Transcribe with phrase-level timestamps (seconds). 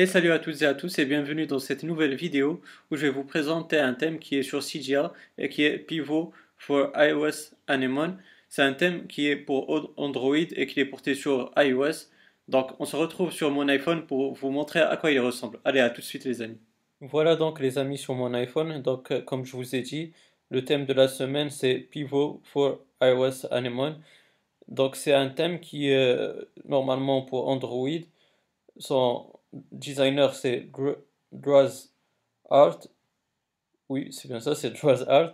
[0.00, 3.06] Et salut à toutes et à tous et bienvenue dans cette nouvelle vidéo où je
[3.06, 7.56] vais vous présenter un thème qui est sur CGA et qui est Pivot for iOS
[7.66, 8.16] Anemone.
[8.48, 12.12] C'est un thème qui est pour Android et qui est porté sur iOS.
[12.46, 15.58] Donc on se retrouve sur mon iPhone pour vous montrer à quoi il ressemble.
[15.64, 16.60] Allez, à tout de suite les amis.
[17.00, 18.80] Voilà donc les amis sur mon iPhone.
[18.80, 20.12] Donc euh, comme je vous ai dit,
[20.50, 24.00] le thème de la semaine c'est Pivot for iOS Anemone.
[24.68, 27.98] Donc c'est un thème qui est euh, normalement pour Android.
[28.76, 29.32] Son
[29.72, 30.70] designer c'est
[31.32, 31.90] Draz
[32.50, 32.80] Art.
[33.88, 35.32] Oui, c'est bien ça, c'est Draz Art.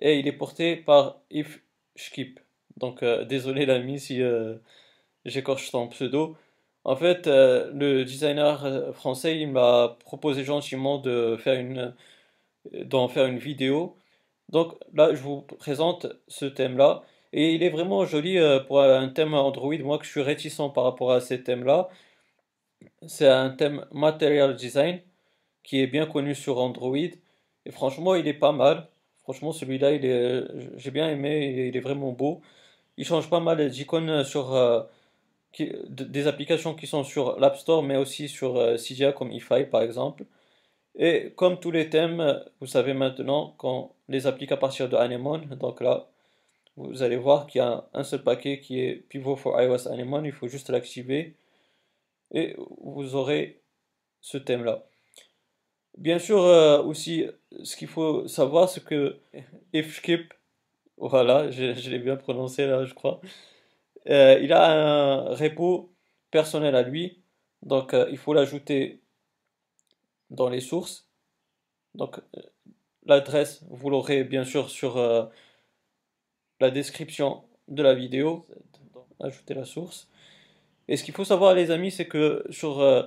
[0.00, 1.62] Et il est porté par If
[1.96, 2.40] Skip.
[2.76, 4.56] Donc euh, désolé l'ami si euh,
[5.24, 6.36] j'écorche son pseudo.
[6.84, 11.94] En fait, le designer français, il m'a proposé gentiment de faire une
[12.72, 13.96] d'en faire une vidéo.
[14.50, 17.02] Donc là, je vous présente ce thème-là.
[17.32, 19.76] Et il est vraiment joli euh, pour un thème Android.
[19.78, 21.88] Moi, je suis réticent par rapport à ces thèmes-là.
[23.06, 25.00] C'est un thème Material Design
[25.62, 26.96] qui est bien connu sur Android.
[26.96, 28.88] Et franchement, il est pas mal.
[29.22, 29.98] Franchement, celui-là,
[30.76, 31.68] j'ai bien aimé.
[31.68, 32.42] Il est vraiment beau.
[32.96, 34.82] Il change pas mal d'icônes sur euh,
[35.88, 38.76] des applications qui sont sur l'App Store, mais aussi sur euh,
[39.16, 40.24] comme iFi par exemple.
[40.96, 45.46] Et comme tous les thèmes, vous savez maintenant qu'on les applique à partir de Anemone.
[45.60, 46.06] Donc là,
[46.76, 50.26] vous allez voir qu'il y a un seul paquet qui est Pivot for iOS Anemone,
[50.26, 51.34] il faut juste l'activer
[52.34, 53.62] et vous aurez
[54.20, 54.84] ce thème là.
[55.96, 57.26] Bien sûr euh, aussi
[57.62, 59.16] ce qu'il faut savoir c'est que
[59.72, 60.34] ifskip
[60.98, 63.20] voilà je, l'ai bien prononcé là je crois
[64.10, 65.92] euh, il a un repo
[66.30, 67.22] personnel à lui
[67.62, 69.00] donc euh, il faut l'ajouter
[70.30, 71.08] dans les sources
[71.94, 72.20] donc
[73.06, 74.98] l'adresse vous l'aurez bien sûr sur
[76.60, 78.46] la description de la vidéo,
[79.20, 80.08] ajouter la source.
[80.88, 83.02] Et ce qu'il faut savoir les amis, c'est que sur euh,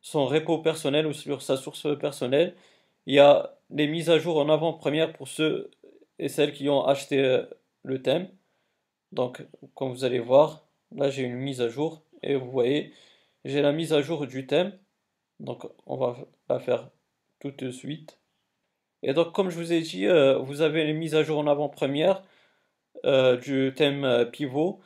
[0.00, 2.54] son repo personnel ou sur sa source personnelle,
[3.06, 5.70] il y a les mises à jour en avant-première pour ceux
[6.18, 7.44] et celles qui ont acheté euh,
[7.82, 8.28] le thème.
[9.12, 12.92] Donc, comme vous allez voir, là j'ai une mise à jour et vous voyez,
[13.44, 14.78] j'ai la mise à jour du thème.
[15.40, 16.16] Donc, on va
[16.48, 16.90] la faire
[17.40, 18.18] tout de suite.
[19.02, 21.46] Et donc, comme je vous ai dit, euh, vous avez les mises à jour en
[21.46, 22.22] avant-première
[23.42, 24.80] du thème pivot.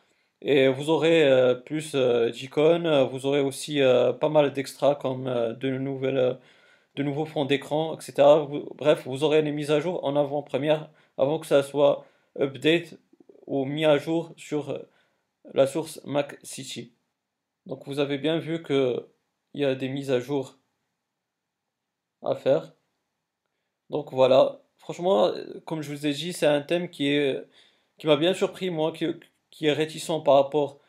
[0.44, 1.94] Et vous aurez euh, plus
[2.32, 3.80] d'icônes, vous aurez aussi
[4.20, 6.38] pas mal d'extras comme de, nouvelles,
[6.96, 8.14] de nouveaux fonds d'écran, etc.
[8.76, 12.04] bref, vous aurez les mises à jour en avant-première avant que ça soit
[12.40, 12.98] update
[13.46, 14.78] ou mis à jour sur
[15.54, 16.92] la source Mac City.
[17.66, 19.08] Donc vous avez bien vu que
[19.54, 20.58] il y a des mises à jour
[22.22, 22.74] à faire.
[23.90, 25.32] Donc voilà, franchement,
[25.66, 27.42] comme je vous ai dit, c'est un thème qui est
[27.98, 29.06] qui m'a bien surpris, moi, qui,
[29.54, 30.80] qui, est réticent par rapport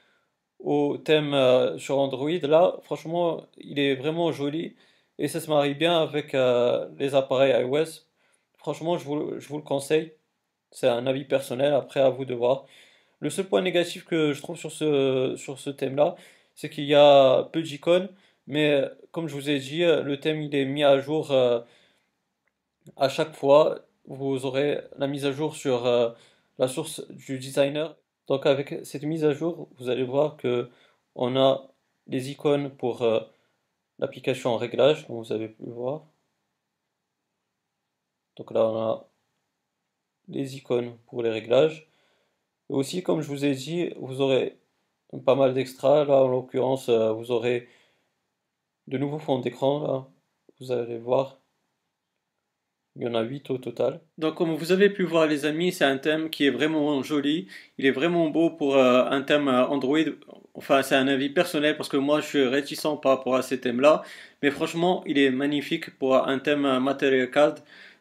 [0.59, 2.31] au thème euh, sur Android.
[2.43, 4.75] Là, franchement, il est vraiment joli
[5.19, 8.05] et ça se marie bien avec euh, les appareils iOS.
[8.57, 10.13] Franchement, je vous, je vous le conseille.
[10.71, 12.65] C'est un avis personnel, après à vous de voir.
[13.19, 16.15] Le seul point négatif que je trouve sur ce, sur ce thème-là,
[16.55, 18.09] c'est qu'il y a peu d'icônes,
[18.47, 21.61] mais comme je vous ai dit, le thème il est mis à jour euh,
[22.97, 23.81] à chaque fois.
[24.07, 25.85] Vous aurez la mise à jour sur
[26.59, 27.95] la source du designer.
[28.27, 30.69] Donc avec cette mise à jour, vous allez voir que
[31.15, 31.69] on a
[32.07, 33.19] les icônes pour euh,
[33.99, 36.05] l'application réglage, comme vous avez pu voir.
[38.37, 39.07] Donc là, on a
[40.27, 41.87] les icônes pour les réglages.
[42.69, 44.59] Et aussi, comme je vous ai dit, vous aurez
[45.25, 46.05] pas mal d'extras.
[46.05, 47.69] Là, en l'occurrence, euh, vous aurez
[48.87, 50.11] de nouveaux fonds d'écran.
[50.59, 51.39] Vous allez voir
[52.95, 54.00] il y en a 8 au total.
[54.17, 57.47] Donc comme vous avez pu voir les amis, c'est un thème qui est vraiment joli.
[57.78, 60.00] Il est vraiment beau pour euh, un thème euh, Android.
[60.53, 63.59] Enfin c'est un avis personnel parce que moi je suis réticent par rapport à ces
[63.59, 64.03] thèmes-là.
[64.41, 67.55] Mais franchement il est magnifique pour un thème euh, Material Card.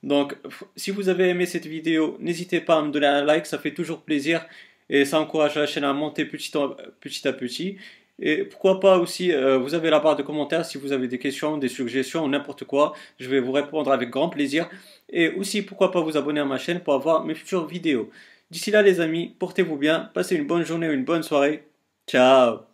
[0.05, 0.37] Donc
[0.77, 3.75] si vous avez aimé cette vidéo, n'hésitez pas à me donner un like, ça fait
[3.75, 4.47] toujours plaisir.
[4.91, 6.53] Et ça encourage la chaîne à monter petit,
[7.01, 7.79] petit à petit.
[8.21, 11.19] Et pourquoi pas aussi, euh, vous avez la barre de commentaires si vous avez des
[11.19, 12.95] questions, des suggestions, n'importe quoi.
[13.19, 14.69] Je vais vous répondre avec grand plaisir.
[15.11, 18.11] Et aussi, pourquoi pas vous abonner à ma chaîne pour avoir mes futures vidéos.
[18.51, 21.67] D'ici là, les amis, portez-vous bien, passez une bonne journée ou une bonne soirée.
[22.07, 22.74] Ciao